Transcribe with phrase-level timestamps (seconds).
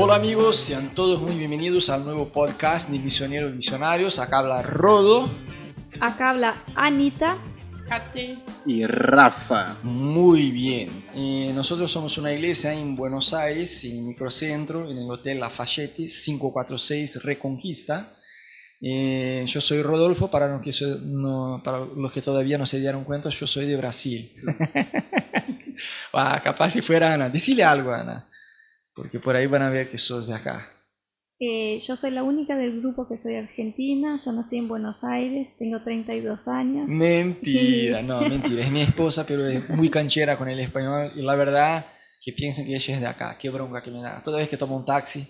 [0.00, 4.18] Hola amigos, sean todos muy bienvenidos al nuevo podcast de Misioneros Visionarios.
[4.18, 5.28] Acá habla Rodo.
[6.00, 7.36] Acá habla Anita.
[7.88, 8.38] Kate.
[8.66, 9.76] y Rafa.
[9.82, 11.04] Muy bien.
[11.14, 17.22] Eh, nosotros somos una iglesia en Buenos Aires, en Microcentro, en el Hotel Lafayette 546
[17.24, 18.12] Reconquista.
[18.80, 22.78] Eh, yo soy Rodolfo, para los, que so- no- para los que todavía no se
[22.78, 24.32] dieron cuenta, yo soy de Brasil.
[26.12, 28.28] Ah, capaz si fuera Ana, decile algo Ana,
[28.98, 30.68] porque por ahí van a ver que sos de acá.
[31.38, 34.20] Eh, yo soy la única del grupo que soy argentina.
[34.24, 36.88] Yo nací en Buenos Aires, tengo 32 años.
[36.88, 41.36] Mentira, no, mentira, es mi esposa, pero es muy canchera con el español y la
[41.36, 41.86] verdad
[42.20, 44.20] que piensan que ella es de acá, qué bronca que me da.
[44.24, 45.24] Toda vez que tomo un taxi,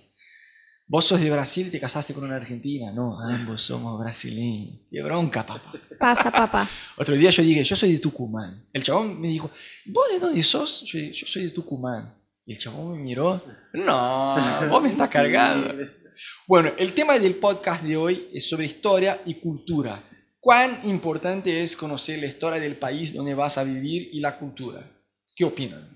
[0.86, 5.02] vos sos de Brasil y te casaste con una argentina, no, ambos somos brasileños, qué
[5.02, 5.72] bronca, papá.
[5.98, 6.66] Pasa, papá.
[6.96, 8.66] Otro día yo dije, yo soy de Tucumán.
[8.72, 9.50] El chabón me dijo,
[9.84, 10.84] ¿vos de dónde sos?
[10.86, 12.17] Yo dije, yo soy de Tucumán.
[12.48, 13.42] Y el chabón me miró,
[13.74, 14.36] no,
[14.70, 15.84] vos me estás cargando.
[16.46, 20.02] Bueno, el tema del podcast de hoy es sobre historia y cultura.
[20.40, 24.82] ¿Cuán importante es conocer la historia del país donde vas a vivir y la cultura?
[25.36, 25.90] ¿Qué opinan?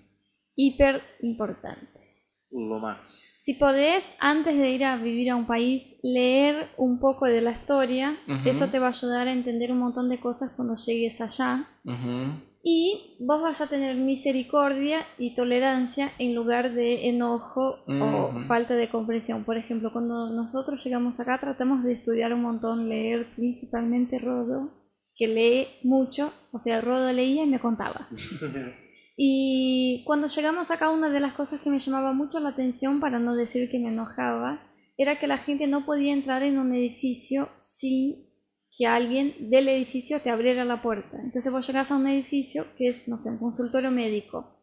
[0.55, 2.29] Hiper importante.
[2.51, 3.07] Lo más.
[3.41, 7.53] Si podés, antes de ir a vivir a un país, leer un poco de la
[7.53, 11.67] historia, eso te va a ayudar a entender un montón de cosas cuando llegues allá.
[11.83, 18.75] Ujú, Y vos vas a tener misericordia y tolerancia en lugar de enojo o falta
[18.75, 19.45] de comprensión.
[19.45, 24.71] Por ejemplo, cuando nosotros llegamos acá tratamos de estudiar un montón, leer principalmente Rodo,
[25.17, 28.09] que lee mucho, o sea, Rodo leía y me contaba.
[29.17, 33.19] Y cuando llegamos acá, una de las cosas que me llamaba mucho la atención, para
[33.19, 34.61] no decir que me enojaba,
[34.97, 38.32] era que la gente no podía entrar en un edificio sin
[38.77, 41.19] que alguien del edificio te abriera la puerta.
[41.23, 44.59] Entonces vos llegás a un edificio que es, no sé, un consultorio médico,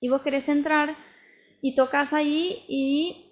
[0.00, 0.94] y vos querés entrar
[1.62, 3.26] y tocas ahí y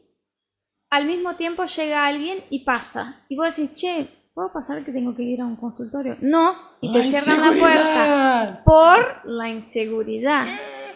[0.91, 3.25] al mismo tiempo llega alguien y pasa.
[3.29, 6.17] Y vos decís, che, ¿puedo pasar que tengo que ir a un consultorio?
[6.21, 10.47] No, y te ¡La cierran la puerta por la inseguridad.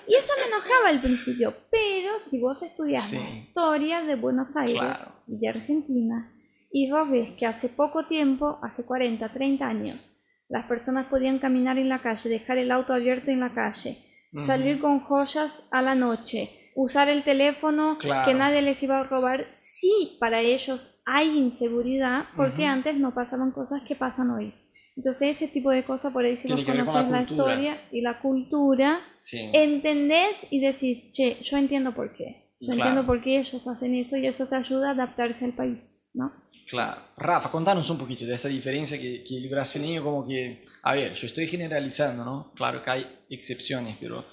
[0.07, 3.17] Y eso me enojaba al principio, pero si vos estudias Sí.
[3.17, 5.05] la historia de Buenos Aires Claro.
[5.29, 6.33] y de Argentina,
[6.73, 10.19] y vos ves que hace poco tiempo, hace 40, 30 años,
[10.49, 13.99] las personas podían caminar en la calle, dejar el auto abierto en la calle,
[14.47, 18.25] salir con joyas a la noche, usar el teléfono Claro.
[18.27, 23.51] que nadie les iba a robar, sí, para ellos hay inseguridad, porque antes no pasaban
[23.53, 24.55] cosas que pasan hoy.
[24.97, 28.21] Entonces ese tipo de cosas por ahí si Tiene vos conocés la historia y la
[28.21, 29.51] cultura, Sí.
[29.55, 32.42] entendés y decís, che, yo entiendo por qué.
[32.63, 32.91] Yo Claro.
[32.91, 36.33] entiendo por qué ellos hacen eso y eso te ayuda a adaptarse al país, ¿no?
[36.71, 37.01] Claro.
[37.17, 41.13] Rafa, contanos un poquito de esta diferencia que, que el brasileño como que, a ver,
[41.15, 42.53] yo estoy generalizando, ¿no?
[42.55, 44.25] Claro que hay excepciones, pero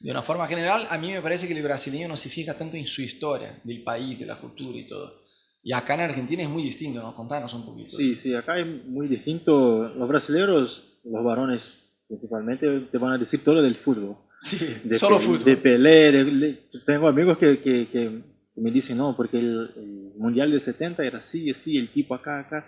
[0.00, 2.76] de una forma general a mí me parece que el brasileño no se fija tanto
[2.76, 5.22] en su historia, del país, de la cultura y todo.
[5.62, 7.16] Y acá en Argentina es muy distinto, ¿no?
[7.16, 7.88] Contanos un poquito.
[7.90, 9.88] Sí, sí, acá es muy distinto.
[9.96, 14.16] Los brasileños, los varones principalmente, te van a decir todo del fútbol.
[14.40, 15.44] Sí, De solo fútbol.
[15.44, 16.12] De Pelé.
[16.12, 18.22] de- tengo amigos que, que, que
[18.56, 22.40] me dicen, no, porque el, el Mundial de 70 era así, así, el tipo acá,
[22.40, 22.66] acá.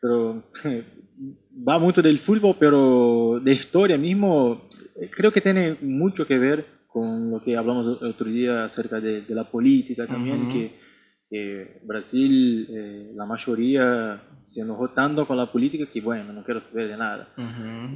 [0.00, 0.44] Pero
[1.68, 4.68] va mucho del fútbol, pero de historia mismo,
[5.00, 9.22] eh, creo que tiene mucho que ver con lo que hablamos otro día acerca de,
[9.22, 10.52] de la política también, Ujú.
[10.52, 10.78] que,
[11.30, 16.60] que Brasil, eh, la mayoría se enojó tanto con la política que, bueno, no quiero
[16.62, 17.28] saber de nada.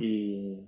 [0.01, 0.59] Y,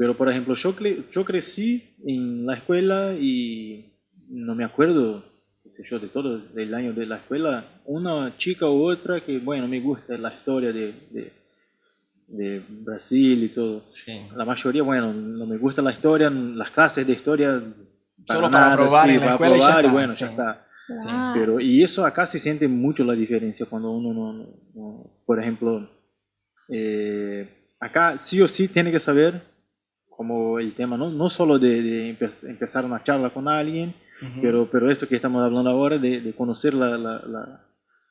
[0.00, 3.84] pero, por ejemplo, yo, cre- yo crecí en la escuela y
[4.30, 5.22] no me acuerdo,
[5.62, 9.38] qué sé yo, de todo el año de la escuela, una chica u otra que,
[9.38, 11.32] bueno, me gusta la historia de, de,
[12.28, 13.84] de Brasil y todo.
[13.88, 14.22] Sí.
[14.34, 17.62] La mayoría, bueno, no me gusta la historia, las clases de historia.
[18.26, 20.20] Solo para probar en la para escuela y ya probar está, bueno, sí.
[20.20, 20.66] ya está.
[20.94, 21.08] Sí.
[21.34, 25.38] Pero, y eso acá se siente mucho la diferencia cuando uno no, no- no- por
[25.42, 25.90] ejemplo,
[26.70, 27.46] eh,
[27.78, 29.49] acá sí o sí tiene que saber
[30.20, 34.42] como el tema, no, no solo de, de empe- empezar una charla con alguien, Ujú.
[34.42, 37.64] pero, pero esto que estamos hablando ahora, de, de conocer la, la, la-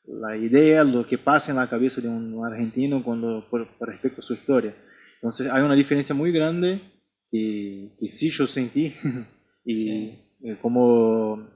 [0.08, 4.22] la idea, lo que pasa en la cabeza de un argentino cuando, por, por respecto
[4.22, 4.74] a su historia.
[5.18, 6.82] Entonces hay una diferencia muy grande
[7.32, 8.96] que, que sí yo sentí
[9.64, 10.20] y Sí.
[10.46, 11.48] eh, como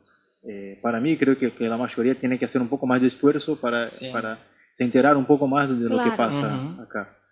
[0.47, 3.07] eh, para mí creo que, que la mayoría tiene que hacer un poco más de
[3.07, 4.11] esfuerzo para, Sí.
[4.13, 4.37] para
[4.77, 6.17] se enterar un poco más de lo que Claro.
[6.17, 6.81] pasa Ujú.
[6.83, 7.22] acá, ¿no?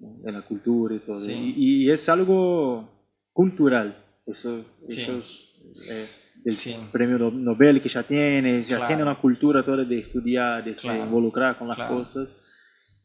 [0.00, 1.12] De la cultura y todo.
[1.14, 1.54] Sí.
[1.56, 2.88] Y, y es algo
[3.32, 5.02] cultural, eso, Sí.
[5.02, 6.08] eso es, eh,
[6.42, 6.74] del Sí.
[6.90, 8.86] premio No- Nobel que ya tiene, ya Claro.
[8.88, 11.04] tiene una cultura toda de estudiar, de se Claro.
[11.04, 11.98] involucrar con las Claro.
[11.98, 12.28] cosas,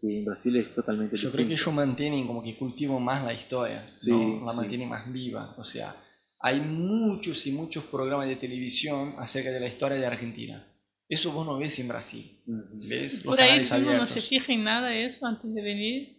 [0.02, 1.72] y en Brasil es totalmente Yo creo que distinto.
[1.72, 4.46] ellos mantienen como que cultivan más la historia, Sí, ¿no?
[4.46, 4.58] la sí.
[4.58, 5.54] mantienen más viva.
[5.58, 5.96] O sea,
[6.40, 10.66] hay muchos y muchos programas de televisión acerca de la historia de Argentina.
[11.10, 12.42] Eso vos no ves en Brasil.
[12.48, 12.88] Ujú.
[12.88, 13.26] ¿Ves?
[13.26, 16.15] Los Por ahí uno no se fija en nada de eso antes de venir,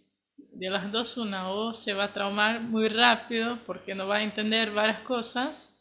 [0.59, 4.23] de las dos una, o se va a traumar muy rápido porque no va a
[4.23, 5.73] entender varias cosas,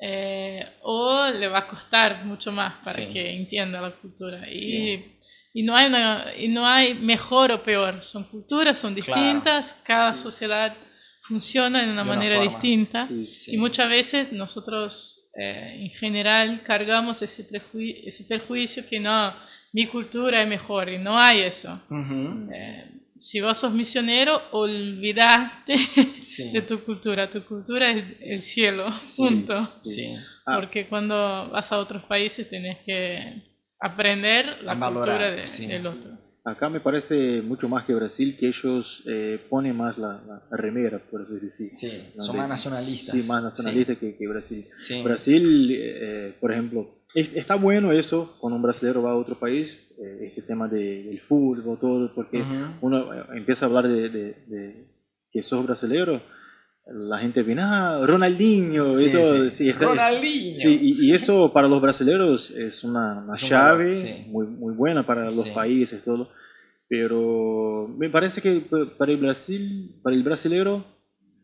[0.00, 3.12] eh, o le va a costar mucho más para Sí.
[3.12, 4.48] que entienda la cultura.
[4.50, 5.18] Y, Sí.
[5.54, 9.20] y, no hay una- y no hay mejor o peor, son culturas, son Claro.
[9.20, 10.74] distintas, cada sociedad
[11.22, 13.06] funciona de una De manera distinta.
[13.48, 17.46] Y muchas veces nosotros eh, en general cargamos ese,
[18.06, 19.32] ese perjuicio que no,
[19.72, 21.80] mi cultura es mejor y no hay eso.
[22.52, 25.76] Eh, si vos sos misionero, olvidaste
[26.22, 26.50] Sí.
[26.52, 27.28] de tu cultura.
[27.28, 28.86] Tu cultura es el cielo,
[29.16, 29.72] punto.
[29.84, 30.14] Sí.
[30.46, 30.56] Ah.
[30.58, 33.42] Porque cuando vas a otros países tenés que
[33.80, 35.66] aprender la A cultura de- sí.
[35.66, 36.10] del otro.
[36.50, 40.56] Acá me parece mucho más que Brasil que ellos eh, ponen más la, la- la
[40.56, 41.68] remera, por así decir.
[41.72, 43.20] Sí, son más nacionalistas.
[43.20, 44.64] Sí, más nacionalistas que, que Brasil.
[44.76, 45.02] Sí.
[45.02, 49.92] Brasil, eh, por ejemplo, es- está bueno eso cuando un brasileño va a otro país,
[49.98, 52.44] eh, este tema de- del fútbol, todo, porque
[52.80, 54.88] uno eh, empieza a hablar de, de- de
[55.30, 56.20] que sos brasileño,
[56.90, 59.56] la gente viene, ah, Ronaldinho, Sí, y todo, sí.
[59.56, 60.70] sí, está- Ronaldinho.
[60.70, 64.72] Y, y eso para los brasileños es una, una Es un llave valor, muy, muy
[64.74, 66.30] buena para los países, todo.
[66.88, 68.60] Pero me parece que
[68.98, 70.84] para el Brasil, para el brasileño,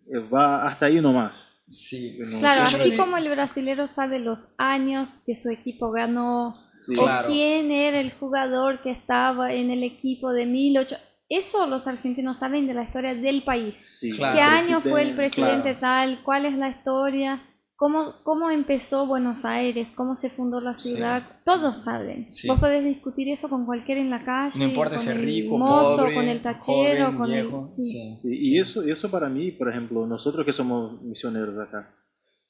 [0.06, 1.32] eh, va hasta ahí nomás.
[1.68, 2.18] Sí.
[2.30, 6.54] No- Claro, yo así no- como el brasilero sabe los años que su equipo ganó,
[6.74, 6.94] Sí.
[6.94, 7.26] Claro.
[7.28, 10.96] o quién era el jugador que estaba en el equipo de 1008,
[11.28, 13.76] eso los argentinos saben de la historia del país.
[13.98, 14.34] Sí, Claro.
[14.36, 16.20] ¿Qué año fue el presidente, presidente tal?
[16.22, 17.40] ¿Cuál es la historia?
[17.76, 19.92] ¿Cómo, ¿Cómo empezó Buenos Aires?
[19.96, 20.90] ¿Cómo se fundó la Sí.
[20.90, 21.24] ciudad?
[21.44, 22.30] Todos saben.
[22.30, 22.46] Sí.
[22.46, 24.58] Vos podés discutir eso con cualquiera en la calle.
[24.60, 27.60] No importa con si rico, mozo, pobre, con el tachero, joven, con viejo.
[27.62, 27.66] el...
[27.66, 27.82] sí.
[27.82, 28.16] Sí.
[28.16, 28.52] Sí, Sí.
[28.52, 31.92] y eso, eso para mí, por ejemplo, nosotros que somos misioneros acá,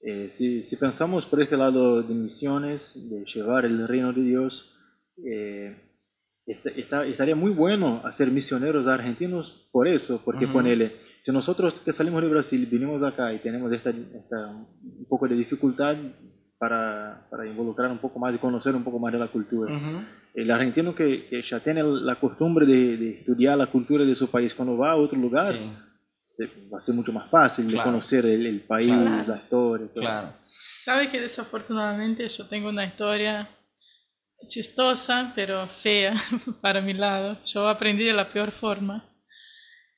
[0.02, 4.76] eh, si, si pensamos por este lado de misiones, de llevar el reino de Dios,
[5.26, 5.74] eh,
[6.46, 10.52] está- está- estaría muy bueno hacer misioneros argentinos por eso, porque Ujú.
[10.54, 10.92] ponele,
[11.24, 15.34] si nosotros que salimos de Brasil vinimos acá y tenemos esta, esta- un poco de
[15.36, 15.96] dificultad
[16.58, 19.74] para, para involucrar un poco más y conocer un poco más de la cultura.
[19.74, 20.04] Ujú.
[20.34, 24.28] El argentino que, que ya tiene la costumbre de, de estudiar la cultura de su
[24.30, 25.60] país, cuando va a otro lugar, Sí,
[26.36, 27.90] se- va a ser mucho más fácil de Claro.
[27.90, 29.24] conocer el, el país, Claro.
[29.32, 29.86] la historia.
[29.94, 30.02] todo.
[30.02, 30.28] claro.
[30.46, 33.48] Sabe que desafortunadamente yo tengo una historia
[34.48, 36.14] chistosa, pero fea
[36.60, 37.38] para mi lado.
[37.44, 39.02] Yo aprendí de la peor forma.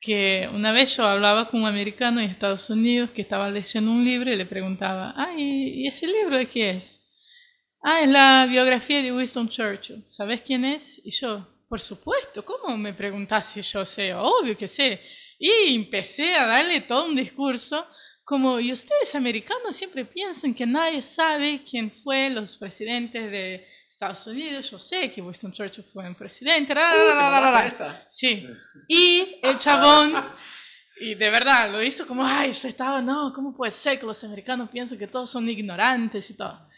[0.06, 4.04] Que una vez yo hablaba con un americano en Estados Unidos que estaba leyendo un
[4.04, 7.12] libro y le preguntaba, ah, ¿y ese libro de qué es?
[7.82, 10.04] Ah, es la biografía de Winston Churchill.
[10.06, 11.00] ¿Sabes quién es?
[11.04, 14.14] Y yo, por supuesto, ¿cómo me preguntás si yo sé?
[14.14, 15.00] Obvio que sé.
[15.40, 17.84] Y empecé a darle todo un discurso
[18.22, 23.66] como, y ustedes americanos siempre piensan que nadie sabe quién fue los presidentes de
[23.96, 24.70] Estados Unidos.
[24.70, 26.74] Yo sé que Winston Churchill fue un presidente.
[26.74, 27.66] ra, ra, ra, ra, ra, ra.
[27.66, 28.06] esta?
[28.10, 28.46] Sí.
[28.86, 30.12] Y el chabón,
[31.00, 34.22] y de verdad lo hizo como, ay, yo estaba, no, ¿cómo puede ser que los
[34.22, 36.68] americanos piensen que todos son ignorantes y todo?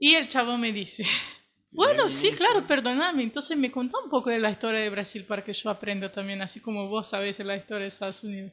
[0.00, 1.04] Y el chabón me dice,
[1.70, 5.44] bueno, sí, claro, perdóname, entonces me contó un poco de la historia de Brasil para
[5.44, 8.52] que yo aprenda también, así como vos sabés de la historia de Estados Unidos.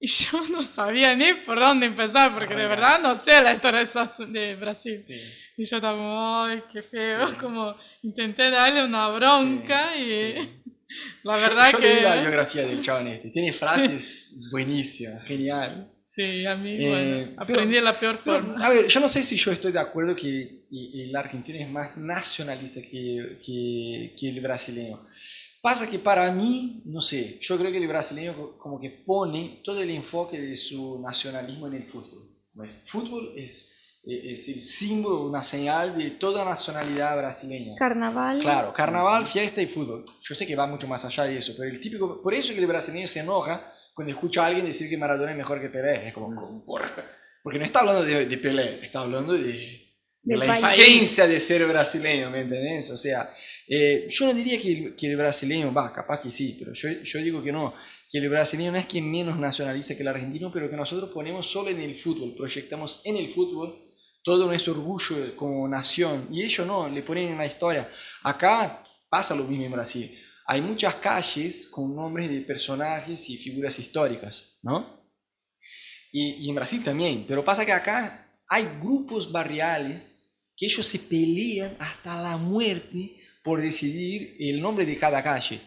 [0.00, 3.80] Y yo no sabía ni por dónde empezar, porque de verdad no sé la historia
[3.84, 5.02] de, de Brasil.
[5.02, 5.14] Sí.
[5.58, 7.36] Y yo estaba como, ay, qué feo, Sí.
[7.36, 10.34] como intenté darle una bronca Sí, y
[11.24, 11.86] la Yo- verdad yo que...
[11.94, 13.30] leí la biografía del chabón este.
[13.30, 15.90] Tiene frases buenísimas, genial.
[16.06, 18.64] Sí, a mí, Eh, bueno, pero- aprendí de la peor Pero, forma.
[18.66, 21.96] a ver, yo no sé si yo estoy de acuerdo que el argentino es más
[21.96, 25.06] nacionalista que, que, que el brasileño.
[25.62, 29.60] Pasa que para mí, no sé, yo creo que el brasileño co- como que pone
[29.62, 32.28] todo el enfoque de su nacionalismo en el fútbol.
[32.64, 37.74] Es- fútbol es, eh, es el símbolo, una señal de toda nacionalidad brasileña.
[37.76, 38.40] Carnaval.
[38.40, 40.04] Claro, carnaval, fiesta y fútbol.
[40.22, 42.60] Yo sé que va mucho más allá de eso, pero el típico, por eso que
[42.60, 46.08] el brasileño se enoja cuando escucha a alguien decir que Maradona es mejor que Pelé.
[46.08, 46.64] Es como,
[47.42, 50.64] porque no está hablando de, de Pelé, está hablando de, la país.
[50.78, 52.90] esencia de ser brasileño, ¿me entendés?
[52.90, 53.30] O sea,
[53.72, 56.90] eh, yo no diría que el, que el brasileño, va, capaz que sí, pero yo,
[57.04, 57.72] yo digo que no,
[58.10, 61.48] que el brasileño no es que menos nacionalista que el argentino, pero que nosotros ponemos
[61.48, 63.80] solo en el fútbol, proyectamos en el fútbol
[64.24, 67.88] todo nuestro orgullo como nación, y ellos no, le ponen en la historia.
[68.24, 70.18] Acá pasa lo mismo en Brasil.
[70.46, 75.08] Hay muchas calles con nombres de personajes y figuras históricas, ¿no?
[76.10, 80.98] Y, y en Brasil también, pero pasa que acá hay grupos barriales que ellos se
[80.98, 85.60] pelean hasta la muerte por decidir el nombre de cada calle.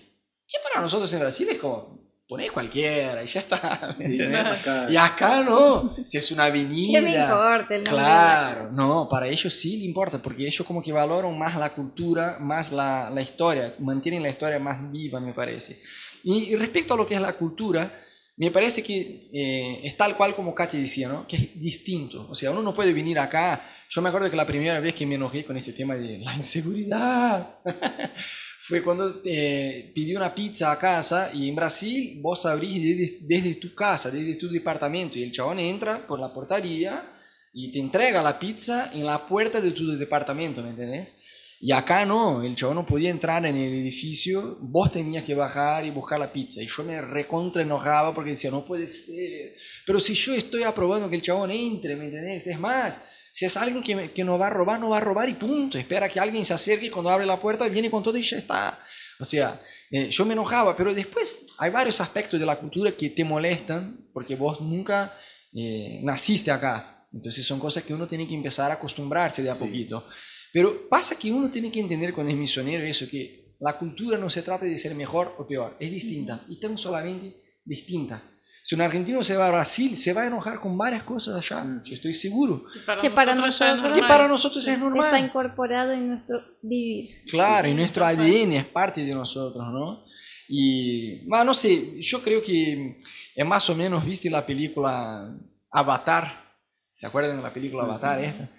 [0.48, 3.94] Que para nosotros en Brasil es como, Ponés cualquiera y ya está.
[4.00, 7.24] ¿me Sí, acá- Y acá no, si es una ¿Qué me avenida.
[7.26, 11.38] importa el nombre Claro, no, para ellos sí le importa, porque ellos como que valoran
[11.38, 15.82] más la cultura, más la, la historia, mantienen la historia más viva, me parece.
[16.24, 17.92] Y, y respecto a lo que es la cultura,
[18.36, 21.28] me parece que eh, es tal cual como Katy decía, ¿no?
[21.28, 22.28] Que es distinto.
[22.30, 23.62] O sea, uno no puede venir acá.
[23.90, 26.36] Yo me acuerdo que la primera vez que me enojé con este tema de la
[26.36, 27.60] inseguridad
[28.62, 33.76] fue cuando eh, pedí una pizza a casa y en Brasil vos abrís desde, tu
[33.76, 37.08] casa, desde tu departamento y el chabón entra por la portaría
[37.54, 41.24] y te entrega la pizza en la puerta de tu departamento, ¿me entendés?
[41.60, 45.86] Y acá no, el chabón no podía entrar en el edificio, vos tenías que bajar
[45.86, 46.62] y buscar la pizza.
[46.62, 49.56] Y yo me recontra enojaba porque decía, no puede ser.
[49.86, 52.48] Pero si yo estoy aprobando que el chabón entre, ¿me entendés?
[52.48, 55.30] Es más, si es alguien que, que no va a robar, no va a robar
[55.30, 55.78] y punto.
[55.78, 58.38] Espera que alguien se acerque y cuando abre la puerta viene con todo y ya
[58.38, 58.78] está.
[59.20, 63.10] O sea, eh, yo me enojaba, pero después hay varios aspectos de la cultura que
[63.10, 65.18] te molestan porque vos nunca
[65.54, 67.08] eh, naciste acá.
[67.14, 69.60] Entonces son cosas que uno tiene que empezar a acostumbrarse de a Sí.
[69.60, 70.06] poquito.
[70.54, 74.30] Pero pasa que uno tiene que entender cuando es misionero eso, que la cultura no
[74.30, 78.22] se trata de ser mejor o peor, es distinta y tan solamente distinta.
[78.66, 81.64] Si un argentino se va a Brasil, se va a enojar con varias cosas allá,
[81.66, 81.82] Mm.
[81.84, 82.64] yo estoy seguro.
[82.74, 84.08] Que para Que para nosotros Que normal.
[84.08, 85.26] para nosotros es Está normal.
[85.26, 87.10] incorporado en nuestro vivir.
[87.30, 90.06] Claro, y nuestro ADN es parte de nosotros, ¿no?
[90.48, 92.98] Y, bueno, no sé, yo creo que
[93.36, 95.36] es más o menos, ¿viste la película
[95.72, 96.54] Avatar?
[96.94, 98.50] ¿Se acuerdan de la película Avatar esta?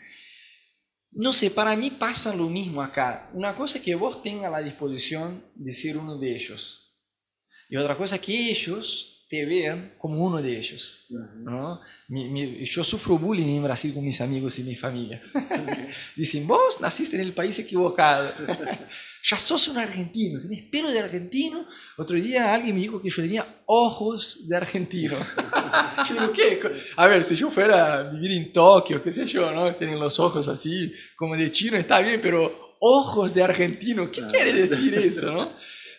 [1.16, 3.30] No sé, para mí pasa lo mismo acá.
[3.34, 6.98] Una cosa es que vos tengas la disposición de ser uno de ellos.
[7.68, 11.06] Y otra cosa es que ellos te vean como uno de ellos.
[11.10, 11.80] ¿no?
[12.08, 15.20] Mi- mi- yo sufro bullying en Brasil con mis amigos y mi familia.
[16.16, 18.32] Dicen, vos naciste en el país equivocado.
[19.30, 21.66] ya sos un argentino, tenés pelo de argentino.
[21.96, 25.18] Otro día alguien me dijo que yo tenía ojos de argentino.
[26.08, 26.60] yo digo, ¿qué?
[26.96, 29.74] A ver, si yo fuera a vivir en Tokio, qué sé yo, ¿no?
[29.74, 34.52] Tener los ojos así, como de chino, está bien, pero ojos de argentino, ¿qué quiere
[34.52, 35.52] decir eso, no?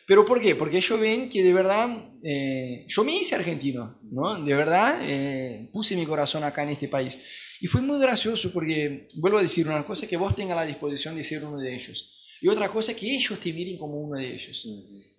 [0.06, 0.56] ¿Pero por qué?
[0.56, 1.90] Porque ellos ven que de verdad
[2.24, 4.36] eh, yo me hice argentino, ¿no?
[4.44, 7.20] De verdad eh, puse mi corazón acá en este país.
[7.60, 10.66] Y fue muy gracioso porque, vuelvo a decir, una cosa es que vos tengas la
[10.66, 12.16] disposición de ser uno de ellos.
[12.42, 14.68] Y otra cosa es que ellos te miren como uno de ellos.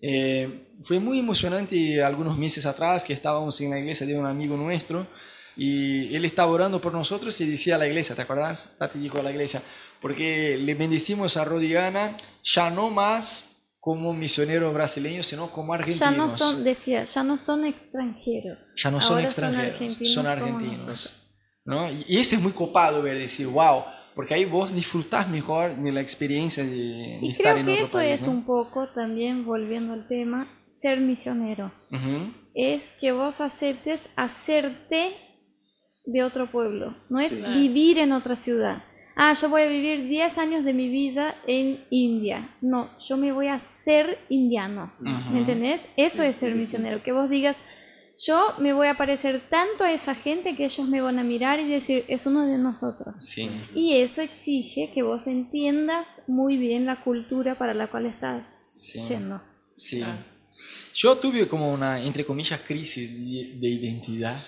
[0.01, 4.57] Eh, fue muy emocionante algunos meses atrás que estábamos en la iglesia de un amigo
[4.57, 5.09] nuestro
[5.57, 8.77] y él estaba orando por nosotros y decía a la iglesia, ¿te acuerdas?
[8.79, 9.63] Tati dijo a la iglesia,
[10.03, 13.46] porque le bendecimos a Rodigana ya no más
[13.87, 16.01] como misionero brasileño, sino como argentinos.
[16.01, 18.75] Ya no son, decía, ya no son extranjeros.
[18.83, 21.23] Ya no son Ahora extranjeros, argentinos son argentinos.
[21.65, 21.89] ¿no?
[21.93, 23.85] Y, y eso es muy copado ver, decir, wow,
[24.17, 27.73] porque ahí vos disfrutás mejor de la experiencia de, de Y estar creo en que
[27.75, 28.21] otro eso país.
[28.21, 28.33] es ¿no?
[28.33, 31.71] un poco, también volviendo al tema, ser misionero.
[32.57, 35.13] Es que vos aceptes hacerte
[36.05, 36.97] de otro pueblo.
[37.09, 37.41] No es Sí.
[37.55, 38.83] vivir en otra ciudad.
[39.19, 42.51] Ah, yo voy a vivir 10 años de mi vida en India.
[42.61, 44.93] No, yo me voy a ser indiano.
[45.01, 45.89] ¿Me entendés?
[45.97, 47.03] Eso es ser misionero.
[47.03, 47.57] Que vos digas,
[48.23, 51.61] yo me voy a parecer tanto a esa gente que ellos me van a mirar
[51.61, 53.15] y decir, es uno de nosotros.
[53.19, 53.51] Sí.
[53.75, 59.01] Y eso exige que vos entiendas muy bien la cultura para la cual estás Sí.
[59.09, 59.41] yendo.
[59.77, 59.99] Sí.
[59.99, 60.36] Claro.
[60.99, 64.43] Yo tuve como una, entre comillas, crisis de, de identidad.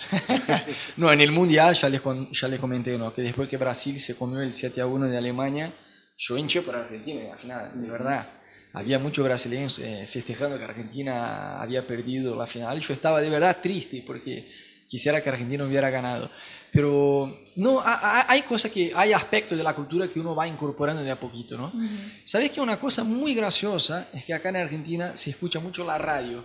[0.97, 2.01] no, en el Mundial ya les,
[2.33, 3.13] ya les comenté, ¿no?
[3.13, 5.71] Que después que Brasil se comió el 7 a 1 de Alemania,
[6.17, 8.27] yo hinché por Argentina, final, de verdad.
[8.73, 12.81] Había muchos brasileños eh, festejando que Argentina había perdido la final.
[12.81, 14.49] Yo estaba de verdad triste porque
[14.89, 16.31] quisiera que Argentina hubiera ganado.
[16.73, 20.47] Pero no, ha- ha- hay cosas que, hay aspectos de la cultura que uno va
[20.49, 21.69] incorporando de a poquito, ¿no?
[21.69, 21.97] Ujú.
[22.25, 25.97] ¿Sabes que una cosa muy graciosa es que acá en Argentina se escucha mucho la
[25.99, 26.45] radio?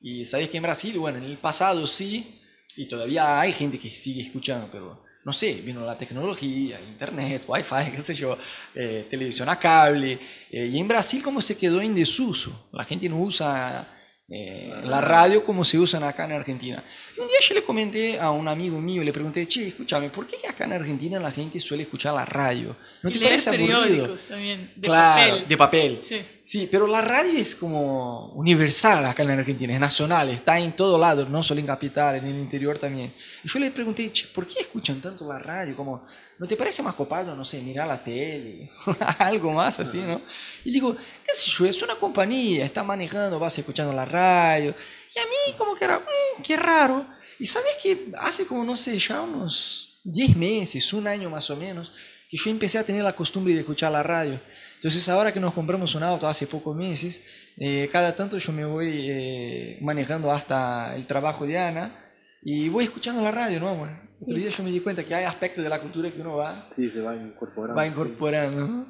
[0.00, 2.40] Y sabes que en Brasil, bueno, en el pasado sí,
[2.76, 7.90] y todavía hay gente que sigue escuchando, pero no sé, vino la tecnología, internet, wifi,
[7.94, 8.36] qué sé yo,
[8.74, 10.18] eh, televisión a cable,
[10.50, 13.88] eh, y en Brasil como se quedó en desuso, la gente no usa
[14.28, 16.82] eh, la radio como se usan acá en Argentina.
[17.16, 20.26] Y un día yo le comenté a un amigo mío, le pregunté, che, escúchame, ¿por
[20.26, 22.74] qué acá en Argentina la gente suele escuchar la radio?
[23.02, 23.82] ¿No y te leer parece aburrido?
[23.82, 25.48] periódicos también, de claro, papel.
[25.48, 26.00] de papel.
[26.04, 26.22] Sí.
[26.48, 30.96] Sí, pero la radio es como universal acá en Argentina, es nacional, está en todo
[30.96, 33.12] lado, no solo en capital, en el interior también.
[33.42, 35.74] Y yo le pregunté, "Che, ¿por qué escuchan tanto la radio?
[35.74, 36.06] Como,
[36.38, 38.70] ¿no te parece más copado, no sé, mirar la tele?
[39.18, 40.20] Algo más así, ¿no?
[40.64, 44.72] Y digo, qué sé yo, es una compañía, está manejando, vas escuchando la radio.
[45.16, 47.08] Y a mí como que era, "Mm, qué raro.
[47.40, 51.56] Y sabes que hace como, no sé, ya unos 10 meses, un año más o
[51.56, 51.90] menos,
[52.30, 54.38] que yo empecé a tener la costumbre de escuchar la radio.
[54.76, 58.64] Entonces ahora que nos compramos un auto hace pocos meses, eh, cada tanto yo me
[58.64, 62.04] voy eh, manejando hasta el trabajo de Ana
[62.42, 63.74] y voy escuchando la radio, ¿no?
[63.74, 64.24] Bueno, Sí.
[64.24, 66.70] Otro día yo me di cuenta que hay aspectos de la cultura que uno va,
[66.74, 67.74] Sí, se va incorporando.
[67.76, 68.66] va incorporando.
[68.66, 68.86] ¿no?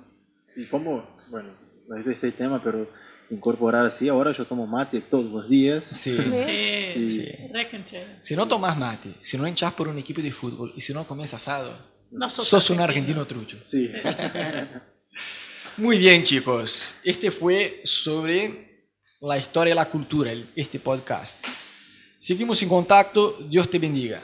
[0.54, 1.52] Y cómo, bueno,
[1.88, 2.88] no es este tema, pero
[3.30, 5.82] incorporar así, ahora yo tomo mate todos los días.
[5.92, 6.16] Sí.
[6.30, 7.28] Sí, Sí.
[7.52, 8.06] reconche.
[8.20, 11.04] Si no tomas mate, si no hinchas por un equipo de fútbol y si no
[11.08, 11.76] comes asado,
[12.12, 13.56] No sos, sos un argentino trucho.
[13.66, 13.90] Sí.
[15.78, 17.00] Muy bien, chicos.
[17.04, 18.88] Este fue sobre
[19.20, 21.46] la historia y la cultura, este podcast.
[22.18, 23.36] Seguimos en contacto.
[23.46, 24.22] Dios te bendiga.